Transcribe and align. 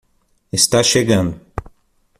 Está 0.51 0.79
chegando. 0.83 1.35